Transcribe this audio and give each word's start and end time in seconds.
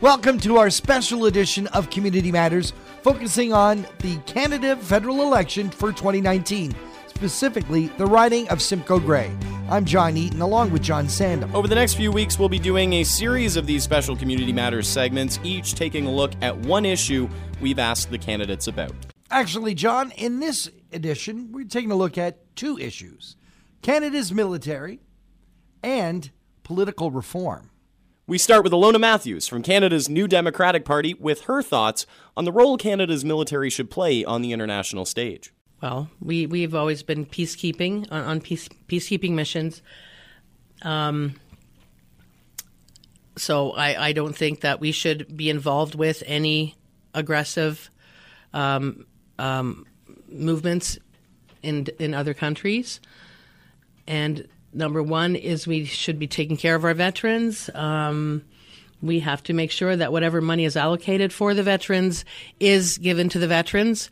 Welcome 0.00 0.38
to 0.40 0.56
our 0.56 0.70
special 0.70 1.26
edition 1.26 1.66
of 1.66 1.90
Community 1.90 2.32
Matters, 2.32 2.72
focusing 3.02 3.52
on 3.52 3.86
the 3.98 4.16
Canada 4.24 4.74
federal 4.76 5.20
election 5.20 5.68
for 5.68 5.92
2019, 5.92 6.74
specifically 7.06 7.88
the 7.98 8.06
riding 8.06 8.48
of 8.48 8.62
Simcoe 8.62 8.98
Grey. 8.98 9.30
I'm 9.68 9.84
John 9.84 10.16
Eaton, 10.16 10.40
along 10.40 10.70
with 10.70 10.80
John 10.80 11.06
Sandham. 11.06 11.54
Over 11.54 11.68
the 11.68 11.74
next 11.74 11.96
few 11.96 12.10
weeks, 12.10 12.38
we'll 12.38 12.48
be 12.48 12.58
doing 12.58 12.94
a 12.94 13.04
series 13.04 13.56
of 13.56 13.66
these 13.66 13.82
special 13.82 14.16
Community 14.16 14.54
Matters 14.54 14.88
segments, 14.88 15.38
each 15.44 15.74
taking 15.74 16.06
a 16.06 16.10
look 16.10 16.32
at 16.40 16.56
one 16.56 16.86
issue 16.86 17.28
we've 17.60 17.78
asked 17.78 18.10
the 18.10 18.16
candidates 18.16 18.68
about. 18.68 18.94
Actually, 19.30 19.74
John, 19.74 20.12
in 20.12 20.40
this 20.40 20.70
edition, 20.94 21.52
we're 21.52 21.66
taking 21.66 21.90
a 21.90 21.94
look 21.94 22.16
at 22.16 22.56
two 22.56 22.78
issues 22.78 23.36
Canada's 23.82 24.32
military 24.32 25.00
and 25.82 26.30
political 26.62 27.10
reform. 27.10 27.68
We 28.30 28.38
start 28.38 28.62
with 28.62 28.72
Alona 28.72 29.00
Matthews 29.00 29.48
from 29.48 29.60
Canada's 29.60 30.08
New 30.08 30.28
Democratic 30.28 30.84
Party 30.84 31.14
with 31.14 31.40
her 31.46 31.62
thoughts 31.62 32.06
on 32.36 32.44
the 32.44 32.52
role 32.52 32.76
Canada's 32.76 33.24
military 33.24 33.70
should 33.70 33.90
play 33.90 34.24
on 34.24 34.40
the 34.40 34.52
international 34.52 35.04
stage. 35.04 35.52
Well, 35.82 36.10
we, 36.20 36.46
we've 36.46 36.72
always 36.72 37.02
been 37.02 37.26
peacekeeping 37.26 38.06
on, 38.12 38.22
on 38.22 38.40
peace, 38.40 38.68
peacekeeping 38.86 39.32
missions. 39.32 39.82
Um, 40.82 41.40
so 43.36 43.72
I, 43.72 44.10
I 44.10 44.12
don't 44.12 44.36
think 44.36 44.60
that 44.60 44.78
we 44.78 44.92
should 44.92 45.36
be 45.36 45.50
involved 45.50 45.96
with 45.96 46.22
any 46.24 46.76
aggressive 47.12 47.90
um, 48.54 49.06
um, 49.40 49.86
movements 50.28 51.00
in 51.64 51.88
in 51.98 52.14
other 52.14 52.34
countries. 52.34 53.00
And 54.06 54.46
number 54.72 55.02
one 55.02 55.36
is 55.36 55.66
we 55.66 55.84
should 55.84 56.18
be 56.18 56.26
taking 56.26 56.56
care 56.56 56.74
of 56.74 56.84
our 56.84 56.94
veterans. 56.94 57.70
Um, 57.74 58.42
we 59.02 59.20
have 59.20 59.42
to 59.44 59.52
make 59.52 59.70
sure 59.70 59.96
that 59.96 60.12
whatever 60.12 60.40
money 60.40 60.64
is 60.64 60.76
allocated 60.76 61.32
for 61.32 61.54
the 61.54 61.62
veterans 61.62 62.24
is 62.58 62.98
given 62.98 63.28
to 63.30 63.38
the 63.38 63.48
veterans. 63.48 64.10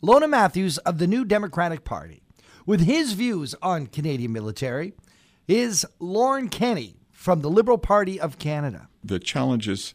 Lona 0.00 0.26
Matthews 0.26 0.78
of 0.78 0.98
the 0.98 1.06
New 1.06 1.24
Democratic 1.24 1.84
Party. 1.84 2.22
With 2.64 2.82
his 2.82 3.12
views 3.12 3.54
on 3.62 3.86
Canadian 3.86 4.32
military 4.32 4.94
is 5.48 5.84
Lorne 5.98 6.48
Kenney 6.48 6.96
from 7.10 7.40
the 7.40 7.50
Liberal 7.50 7.78
Party 7.78 8.20
of 8.20 8.38
Canada. 8.38 8.88
The 9.04 9.18
challenge 9.18 9.68
is 9.68 9.92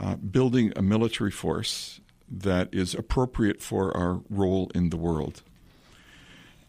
uh, 0.00 0.16
building 0.16 0.72
a 0.76 0.82
military 0.82 1.30
force 1.30 2.00
that 2.30 2.68
is 2.72 2.94
appropriate 2.94 3.60
for 3.60 3.96
our 3.96 4.20
role 4.30 4.70
in 4.74 4.90
the 4.90 4.96
world. 4.96 5.42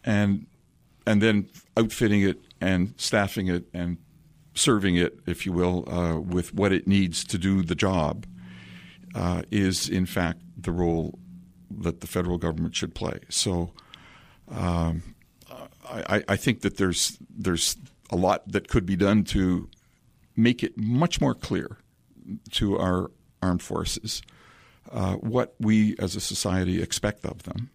And 0.04 0.46
and 1.06 1.20
then 1.20 1.48
outfitting 1.76 2.22
it 2.22 2.40
and 2.62 2.94
staffing 2.96 3.48
it 3.48 3.64
and 3.74 3.98
serving 4.54 4.94
it, 4.94 5.18
if 5.26 5.44
you 5.44 5.52
will, 5.52 5.88
uh, 5.92 6.20
with 6.20 6.54
what 6.54 6.72
it 6.72 6.86
needs 6.86 7.24
to 7.24 7.36
do 7.36 7.62
the 7.62 7.74
job, 7.74 8.24
uh, 9.14 9.42
is 9.50 9.88
in 9.88 10.06
fact 10.06 10.40
the 10.56 10.70
role 10.70 11.18
that 11.70 12.00
the 12.00 12.06
federal 12.06 12.38
government 12.38 12.76
should 12.76 12.94
play. 12.94 13.18
So, 13.28 13.72
um, 14.48 15.02
I, 15.84 16.22
I, 16.28 16.36
think 16.36 16.60
that 16.60 16.76
there's 16.76 17.18
there's 17.28 17.76
a 18.10 18.16
lot 18.16 18.50
that 18.50 18.68
could 18.68 18.86
be 18.86 18.96
done 18.96 19.24
to 19.24 19.68
make 20.36 20.62
it 20.62 20.78
much 20.78 21.20
more 21.20 21.34
clear 21.34 21.78
to 22.52 22.78
our 22.78 23.10
armed 23.42 23.62
forces 23.62 24.22
uh, 24.90 25.14
what 25.14 25.54
we 25.58 25.96
as 25.98 26.16
a 26.16 26.20
society 26.20 26.80
expect 26.80 27.26
of 27.26 27.42
them 27.42 27.70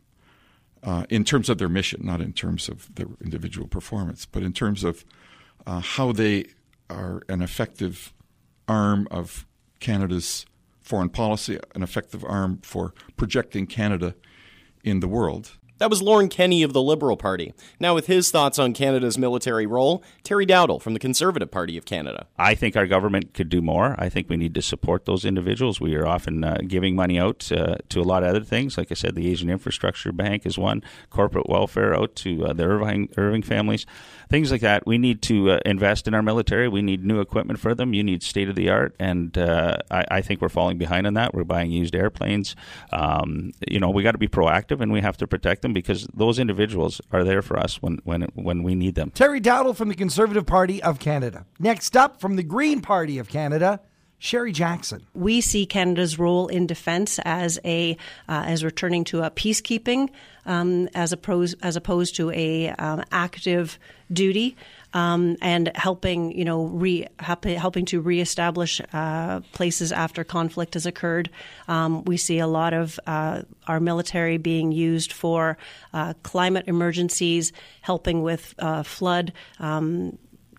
uh, 0.84 1.06
in 1.10 1.24
terms 1.24 1.50
of 1.50 1.58
their 1.58 1.70
mission, 1.70 2.02
not 2.04 2.22
in 2.22 2.34
terms 2.34 2.70
of 2.70 2.94
their 2.96 3.08
individual 3.22 3.68
performance, 3.68 4.26
but 4.26 4.44
in 4.44 4.54
terms 4.54 4.84
of 4.84 5.06
uh, 5.66 5.80
how 5.80 6.12
they 6.12 6.46
are 6.90 7.22
an 7.30 7.42
effective 7.42 8.14
arm 8.68 9.08
of 9.12 9.46
Canada's 9.80 10.46
foreign 10.82 11.10
policy, 11.10 11.60
an 11.76 11.84
effective 11.84 12.24
arm 12.24 12.60
for 12.64 12.94
projecting 13.18 13.68
Canada 13.68 14.16
in 14.84 15.00
the 15.02 15.08
world. 15.08 15.58
That 15.80 15.92
was 15.92 16.02
Lorne 16.02 16.30
Kenney 16.30 16.64
of 16.64 16.74
the 16.74 16.82
Liberal 16.82 17.18
Party. 17.18 17.54
Now, 17.80 17.94
with 17.94 18.08
his 18.08 18.32
thoughts 18.32 18.58
on 18.58 18.74
Canada's 18.74 19.18
military 19.18 19.68
role, 19.68 20.04
Terry 20.24 20.46
Dowdall 20.46 20.82
from 20.82 20.94
the 20.94 21.00
Conservative 21.00 21.52
Party 21.52 21.78
of 21.78 21.86
Canada. 21.86 22.26
I 22.38 22.56
think 22.56 22.76
our 22.76 22.88
government 22.88 23.36
could 23.36 23.50
do 23.50 23.62
more. 23.62 23.96
I 24.00 24.10
think 24.10 24.28
we 24.28 24.38
need 24.38 24.56
to 24.56 24.62
support 24.62 25.06
those 25.06 25.24
individuals. 25.24 25.80
We 25.80 25.96
are 25.96 26.08
often 26.08 26.44
uh, 26.44 26.58
giving 26.68 26.96
money 26.96 27.20
out 27.20 27.52
uh, 27.52 27.76
to 27.90 28.02
a 28.02 28.04
lot 28.04 28.24
of 28.24 28.30
other 28.30 28.44
things. 28.44 28.78
Like 28.78 28.92
I 28.92 28.96
said, 28.96 29.14
the 29.14 29.30
Asian 29.30 29.50
Infrastructure 29.50 30.12
Bank 30.12 30.46
is 30.46 30.58
one, 30.58 30.84
corporate 31.12 31.48
welfare 31.48 31.96
out 31.96 32.16
to 32.18 32.48
uh, 32.48 32.54
the 32.54 32.64
Irving, 32.64 33.10
Irving 33.16 33.44
families, 33.44 33.86
things 34.30 34.52
like 34.52 34.62
that. 34.62 34.88
We 34.88 34.98
need 34.98 35.22
to 35.24 35.52
uh, 35.52 35.60
invest 35.64 36.08
in 36.08 36.16
our 36.16 36.24
military. 36.24 36.68
We 36.68 36.82
need 36.82 37.06
new 37.06 37.20
equipment 37.20 37.60
for 37.60 37.76
them. 37.76 37.94
You 37.94 38.04
need 38.04 38.24
state 38.24 38.50
of 38.50 38.56
the 38.56 38.70
art. 38.70 38.96
And 39.00 39.38
uh, 39.38 39.78
I, 39.92 40.06
I, 40.10 40.22
think 40.22 40.42
we're 40.42 40.50
falling 40.50 40.78
behind 40.78 41.06
on 41.06 41.14
that. 41.14 41.34
We're 41.34 41.44
buying 41.44 41.72
used 41.72 41.96
airplanes. 41.96 42.56
Um, 42.92 43.52
you 43.68 43.80
know, 43.80 43.90
we 43.90 44.04
got 44.04 44.14
to 44.14 44.18
be 44.18 44.28
proactive 44.28 44.82
and 44.82 44.92
we 44.92 45.02
have 45.02 45.18
to 45.18 45.28
protect 45.28 45.62
them 45.62 45.67
them 45.68 45.74
because 45.74 46.08
those 46.14 46.40
individuals 46.40 47.02
are 47.12 47.24
there 47.24 47.42
for 47.42 47.60
us 47.60 47.82
when, 47.82 48.00
when, 48.04 48.24
when 48.34 48.64
we 48.64 48.76
need 48.76 48.96
them. 48.96 49.12
Terry 49.12 49.42
Dowdall 49.42 49.76
from 49.76 49.90
the 49.90 49.96
Conservative 49.96 50.46
Party 50.46 50.82
of 50.82 51.00
Canada. 51.00 51.46
Next 51.60 51.96
up 51.96 52.20
from 52.20 52.36
the 52.36 52.44
Green 52.44 52.82
Party 52.82 53.20
of 53.20 53.30
Canada. 53.30 53.80
Sherry 54.20 54.52
Jackson. 54.52 55.06
We 55.14 55.42
see 55.42 55.68
Canada's 55.68 56.18
role 56.18 56.48
in 56.48 56.66
defence 56.66 57.20
as 57.24 57.60
a 57.64 57.96
uh, 58.28 58.46
as 58.48 58.64
returning 58.64 59.04
to 59.06 59.22
a 59.22 59.30
peacekeeping 59.30 60.10
um, 60.48 60.90
as 60.96 61.14
opposed 61.14 61.56
as 61.62 61.76
opposed 61.76 62.16
to 62.16 62.32
a 62.32 62.70
um, 62.70 63.04
active 63.12 63.78
duty 64.12 64.58
um, 64.94 65.36
and 65.42 65.72
helping, 65.76 66.32
you 66.38 66.46
know, 66.46 66.66
re, 66.66 67.08
helping 67.20 67.86
to 67.86 68.02
reestablish 68.02 68.82
uh, 68.94 69.42
places 69.52 69.92
after 69.92 70.24
conflict 70.24 70.74
has 70.76 70.86
occurred. 70.86 71.30
Um, 71.68 72.04
we 72.06 72.18
see 72.18 72.40
a 72.40 72.48
lot 72.48 72.74
of 72.74 73.00
uh, 73.06 73.44
our 73.68 73.80
military 73.80 74.38
being 74.38 74.72
used 74.72 75.12
for 75.12 75.58
uh, 75.94 76.14
climate 76.24 76.66
emergencies, 76.68 77.52
helping 77.82 78.22
with 78.22 78.54
uh, 78.60 78.84
flood, 78.84 79.34
um, 79.60 80.18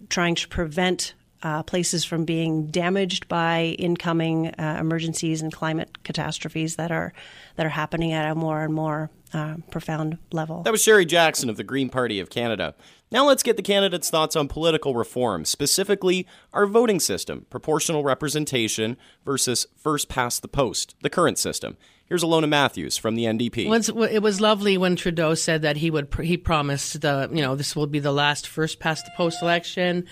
trying 0.09 0.35
to 0.37 0.49
prevent 0.49 1.15
uh, 1.43 1.63
places 1.63 2.05
from 2.05 2.25
being 2.25 2.67
damaged 2.67 3.29
by 3.29 3.77
incoming 3.79 4.49
uh, 4.49 4.77
emergencies 4.81 5.41
and 5.41 5.53
climate 5.53 6.03
catastrophes 6.03 6.77
that 6.77 6.91
are 6.91 7.13
that 7.57 7.65
are 7.65 7.71
happening 7.71 8.13
at 8.13 8.29
a 8.29 8.35
more 8.35 8.63
and 8.63 8.75
more 8.75 9.11
uh, 9.33 9.57
profound 9.71 10.19
level. 10.33 10.63
That 10.63 10.73
was 10.73 10.83
Sherry 10.83 11.05
Jackson 11.05 11.51
of 11.51 11.57
the 11.57 11.65
Green 11.65 11.89
Party 11.89 12.21
of 12.21 12.31
Canada. 12.31 12.75
Now 13.11 13.27
let's 13.27 13.43
get 13.43 13.57
the 13.57 13.63
candidates' 13.63 14.11
thoughts 14.11 14.37
on 14.37 14.49
political 14.49 14.95
reform, 14.95 15.45
specifically 15.45 16.27
our 16.53 16.67
voting 16.67 17.01
system, 17.01 17.47
proportional 17.49 18.03
representation 18.03 18.97
versus 19.25 19.67
first 19.77 20.09
past 20.09 20.43
the 20.43 20.49
post, 20.49 20.95
the 21.03 21.11
current 21.11 21.39
system. 21.39 21.77
Here's 22.07 22.23
Alona 22.23 22.49
Matthews 22.49 22.97
from 22.97 23.17
the 23.17 23.25
NDP. 23.25 24.11
it 24.11 24.23
was 24.23 24.41
lovely 24.41 24.79
when 24.79 24.97
Trudeau 24.97 25.35
said 25.35 25.63
that 25.63 25.77
he 25.77 25.91
would 25.91 26.09
he 26.23 26.39
promised 26.39 27.03
the 27.03 27.29
you 27.31 27.43
know 27.43 27.55
this 27.55 27.77
will 27.77 27.87
be 27.87 27.99
the 27.99 28.13
last 28.13 28.47
first 28.47 28.81
past 28.81 29.05
the 29.05 29.11
post 29.17 29.43
election, 29.43 30.07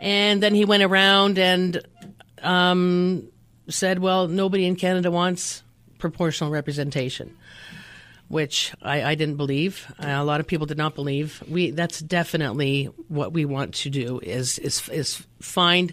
and 0.00 0.42
then 0.42 0.54
he 0.54 0.64
went 0.64 0.82
around 0.82 1.38
and 1.38 1.82
um, 2.42 3.28
said, 3.68 3.98
well, 3.98 4.28
nobody 4.28 4.64
in 4.64 4.76
Canada 4.76 5.10
wants 5.10 5.62
proportional 5.98 6.50
representation 6.50 7.36
which 8.32 8.72
I, 8.80 9.02
I 9.02 9.14
didn't 9.14 9.36
believe. 9.36 9.92
Uh, 10.02 10.06
a 10.08 10.24
lot 10.24 10.40
of 10.40 10.46
people 10.46 10.64
did 10.64 10.78
not 10.78 10.94
believe. 10.94 11.44
We 11.46 11.70
that's 11.70 12.00
definitely 12.00 12.86
what 13.08 13.34
we 13.34 13.44
want 13.44 13.74
to 13.74 13.90
do 13.90 14.20
is 14.22 14.58
is 14.58 14.88
is 14.88 15.26
find 15.42 15.92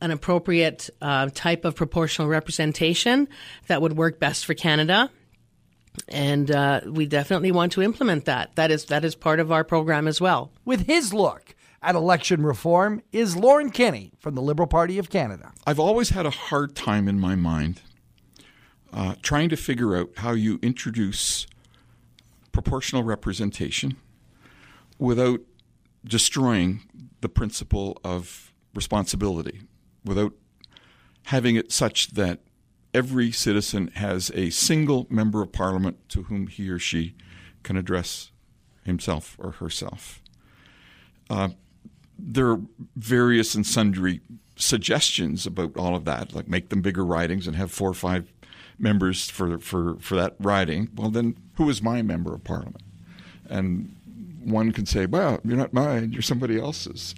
an 0.00 0.10
appropriate 0.10 0.88
uh, 1.02 1.28
type 1.34 1.66
of 1.66 1.76
proportional 1.76 2.28
representation 2.28 3.28
that 3.66 3.82
would 3.82 3.94
work 3.94 4.18
best 4.18 4.46
for 4.46 4.54
Canada. 4.54 5.10
And 6.08 6.50
uh, 6.50 6.80
we 6.86 7.04
definitely 7.04 7.52
want 7.52 7.72
to 7.72 7.82
implement 7.82 8.24
that. 8.24 8.56
That 8.56 8.70
is 8.70 8.86
that 8.86 9.04
is 9.04 9.14
part 9.14 9.38
of 9.38 9.52
our 9.52 9.62
program 9.62 10.08
as 10.08 10.18
well. 10.18 10.52
With 10.64 10.86
his 10.86 11.12
look 11.12 11.54
at 11.82 11.94
election 11.94 12.42
reform 12.42 13.02
is 13.12 13.36
Lorne 13.36 13.68
Kenney 13.68 14.12
from 14.18 14.34
the 14.34 14.40
Liberal 14.40 14.66
Party 14.66 14.98
of 14.98 15.10
Canada. 15.10 15.52
I've 15.66 15.78
always 15.78 16.08
had 16.08 16.24
a 16.24 16.30
hard 16.30 16.74
time 16.74 17.06
in 17.06 17.20
my 17.20 17.34
mind 17.34 17.82
uh, 18.94 19.16
trying 19.20 19.50
to 19.50 19.58
figure 19.58 19.94
out 19.94 20.08
how 20.16 20.32
you 20.32 20.58
introduce 20.62 21.46
proportional 22.56 23.02
representation 23.02 23.98
without 24.98 25.40
destroying 26.06 26.80
the 27.20 27.28
principle 27.28 28.00
of 28.02 28.50
responsibility, 28.74 29.60
without 30.06 30.32
having 31.24 31.56
it 31.56 31.70
such 31.70 32.12
that 32.12 32.40
every 32.94 33.30
citizen 33.30 33.88
has 33.88 34.30
a 34.34 34.48
single 34.48 35.06
member 35.10 35.42
of 35.42 35.52
parliament 35.52 36.08
to 36.08 36.22
whom 36.22 36.46
he 36.46 36.70
or 36.70 36.78
she 36.78 37.14
can 37.62 37.76
address 37.76 38.30
himself 38.84 39.36
or 39.38 39.50
herself. 39.50 40.22
Uh, 41.28 41.50
there 42.18 42.48
are 42.52 42.60
various 42.96 43.54
and 43.54 43.66
sundry 43.66 44.22
suggestions 44.56 45.46
about 45.46 45.76
all 45.76 45.94
of 45.94 46.06
that, 46.06 46.34
like 46.34 46.48
make 46.48 46.70
them 46.70 46.80
bigger 46.80 47.04
ridings 47.04 47.46
and 47.46 47.54
have 47.54 47.70
four 47.70 47.90
or 47.90 47.94
five 47.94 48.32
members 48.78 49.28
for, 49.30 49.58
for, 49.58 49.96
for 50.00 50.14
that 50.16 50.34
riding, 50.38 50.88
well, 50.94 51.10
then 51.10 51.36
who 51.54 51.68
is 51.68 51.82
my 51.82 52.02
member 52.02 52.34
of 52.34 52.44
parliament? 52.44 52.82
And 53.48 53.94
one 54.44 54.72
can 54.72 54.86
say, 54.86 55.06
well, 55.06 55.40
you're 55.44 55.56
not 55.56 55.72
mine, 55.72 56.12
you're 56.12 56.22
somebody 56.22 56.58
else's. 56.58 57.14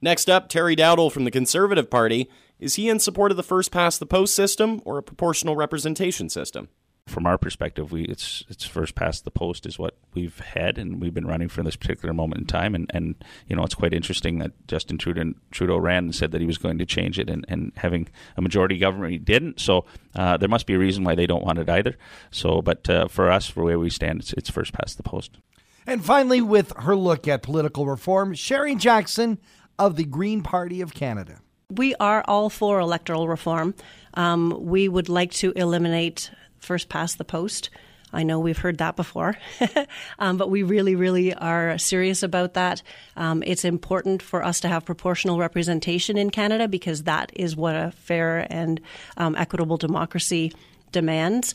Next 0.00 0.28
up, 0.28 0.48
Terry 0.48 0.74
Dowdall 0.74 1.12
from 1.12 1.24
the 1.24 1.30
Conservative 1.30 1.88
Party. 1.88 2.28
Is 2.58 2.74
he 2.74 2.88
in 2.88 2.98
support 2.98 3.30
of 3.30 3.36
the 3.36 3.42
first 3.42 3.70
past 3.70 4.00
the 4.00 4.06
post 4.06 4.34
system 4.34 4.82
or 4.84 4.98
a 4.98 5.02
proportional 5.02 5.56
representation 5.56 6.28
system? 6.28 6.68
From 7.06 7.26
our 7.26 7.36
perspective, 7.36 7.90
we 7.90 8.04
it's 8.04 8.44
it's 8.48 8.64
first 8.64 8.94
past 8.94 9.24
the 9.24 9.30
post 9.30 9.66
is 9.66 9.78
what 9.78 9.96
we've 10.14 10.38
had, 10.38 10.78
and 10.78 11.00
we've 11.00 11.12
been 11.12 11.26
running 11.26 11.48
for 11.48 11.62
this 11.62 11.76
particular 11.76 12.14
moment 12.14 12.40
in 12.40 12.46
time. 12.46 12.74
And, 12.74 12.90
and 12.94 13.16
you 13.48 13.56
know, 13.56 13.64
it's 13.64 13.74
quite 13.74 13.92
interesting 13.92 14.38
that 14.38 14.52
Justin 14.68 14.98
Trudeau, 14.98 15.34
Trudeau 15.50 15.76
ran 15.78 16.04
and 16.04 16.14
said 16.14 16.30
that 16.30 16.40
he 16.40 16.46
was 16.46 16.58
going 16.58 16.78
to 16.78 16.86
change 16.86 17.18
it, 17.18 17.28
and, 17.28 17.44
and 17.48 17.72
having 17.76 18.08
a 18.36 18.40
majority 18.40 18.78
government, 18.78 19.12
he 19.12 19.18
didn't. 19.18 19.60
So 19.60 19.84
uh, 20.14 20.36
there 20.36 20.48
must 20.48 20.66
be 20.66 20.74
a 20.74 20.78
reason 20.78 21.02
why 21.02 21.14
they 21.14 21.26
don't 21.26 21.44
want 21.44 21.58
it 21.58 21.68
either. 21.68 21.96
So, 22.30 22.62
but 22.62 22.88
uh, 22.88 23.08
for 23.08 23.30
us, 23.30 23.48
for 23.48 23.64
where 23.64 23.78
we 23.78 23.90
stand, 23.90 24.20
it's, 24.20 24.32
it's 24.34 24.50
first 24.50 24.72
past 24.72 24.96
the 24.96 25.02
post. 25.02 25.38
And 25.86 26.04
finally, 26.04 26.40
with 26.40 26.72
her 26.76 26.94
look 26.94 27.26
at 27.26 27.42
political 27.42 27.84
reform, 27.86 28.34
Sherry 28.34 28.76
Jackson 28.76 29.38
of 29.78 29.96
the 29.96 30.04
Green 30.04 30.42
Party 30.42 30.80
of 30.80 30.94
Canada. 30.94 31.40
We 31.68 31.94
are 31.96 32.22
all 32.28 32.48
for 32.50 32.78
electoral 32.78 33.28
reform. 33.28 33.74
Um, 34.14 34.56
we 34.60 34.88
would 34.88 35.08
like 35.08 35.32
to 35.32 35.52
eliminate 35.52 36.30
first 36.62 36.88
past 36.88 37.18
the 37.18 37.24
post. 37.24 37.70
I 38.12 38.24
know 38.24 38.40
we've 38.40 38.58
heard 38.58 38.78
that 38.78 38.94
before, 38.94 39.38
um, 40.18 40.36
but 40.36 40.50
we 40.50 40.62
really, 40.62 40.94
really 40.94 41.32
are 41.32 41.78
serious 41.78 42.22
about 42.22 42.54
that. 42.54 42.82
Um, 43.16 43.42
it's 43.46 43.64
important 43.64 44.20
for 44.22 44.44
us 44.44 44.60
to 44.60 44.68
have 44.68 44.84
proportional 44.84 45.38
representation 45.38 46.18
in 46.18 46.30
Canada 46.30 46.68
because 46.68 47.04
that 47.04 47.32
is 47.34 47.56
what 47.56 47.74
a 47.74 47.90
fair 47.92 48.46
and 48.50 48.80
um, 49.16 49.34
equitable 49.34 49.78
democracy 49.78 50.52
demands. 50.92 51.54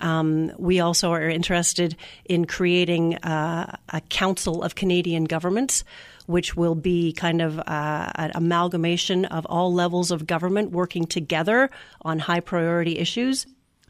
Um, 0.00 0.52
we 0.58 0.80
also 0.80 1.12
are 1.12 1.28
interested 1.28 1.96
in 2.24 2.46
creating 2.46 3.16
uh, 3.16 3.76
a 3.90 4.00
council 4.00 4.62
of 4.62 4.74
Canadian 4.74 5.24
governments, 5.24 5.84
which 6.24 6.56
will 6.56 6.74
be 6.74 7.12
kind 7.12 7.42
of 7.42 7.58
uh, 7.58 8.10
an 8.14 8.32
amalgamation 8.34 9.26
of 9.26 9.44
all 9.46 9.74
levels 9.74 10.10
of 10.10 10.26
government 10.26 10.70
working 10.70 11.04
together 11.06 11.70
on 12.00 12.18
high 12.18 12.40
priority 12.40 12.98
issues. 12.98 13.46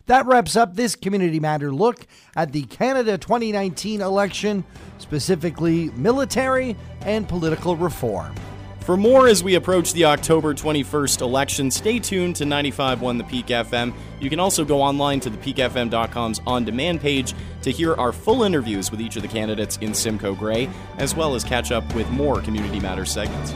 That 0.07 0.27
wraps 0.27 0.57
up 0.57 0.75
this 0.75 0.97
Community 0.97 1.41
Matter 1.41 1.73
look 1.73 2.07
at 2.37 2.53
the 2.53 2.63
Canada 2.63 3.17
2019 3.19 4.01
election, 4.01 4.65
specifically 4.99 5.91
military 5.91 6.77
and 7.03 7.29
political 7.29 7.77
reform. 7.77 8.35
For 8.81 8.97
more 8.97 9.29
as 9.29 9.45
we 9.45 9.55
approach 9.55 9.93
the 9.93 10.07
October 10.07 10.55
21st 10.55 11.21
election, 11.21 11.71
stay 11.71 11.99
tuned 11.99 12.35
to 12.37 12.45
95.1 12.45 13.19
The 13.19 13.25
Peak 13.25 13.47
FM. 13.47 13.93
You 14.21 14.31
can 14.31 14.41
also 14.41 14.65
go 14.65 14.81
online 14.81 15.21
to 15.21 15.31
thepeakfm.com's 15.31 16.41
on 16.47 16.65
demand 16.65 17.01
page 17.01 17.35
to 17.63 17.71
hear 17.71 17.95
our 17.95 18.11
full 18.11 18.43
interviews 18.43 18.91
with 18.91 19.01
each 19.01 19.17
of 19.17 19.23
the 19.23 19.29
candidates 19.29 19.77
in 19.77 19.95
Simcoe 19.95 20.35
Grey, 20.35 20.69
as 20.97 21.15
well 21.15 21.35
as 21.35 21.45
catch 21.45 21.71
up 21.71 21.95
with 21.95 22.11
more 22.11 22.41
Community 22.41 22.81
Matters 22.81 23.13
segments. 23.13 23.53